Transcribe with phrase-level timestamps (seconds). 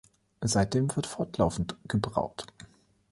[0.43, 2.47] Seitdem wird fortlaufend gebraut.